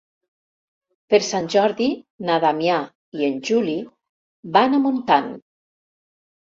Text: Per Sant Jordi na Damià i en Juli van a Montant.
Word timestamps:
Per 1.13 1.19
Sant 1.27 1.49
Jordi 1.55 1.89
na 2.31 2.39
Damià 2.47 2.79
i 3.21 3.29
en 3.29 3.39
Juli 3.53 3.79
van 4.59 4.77
a 4.77 4.83
Montant. 4.89 5.33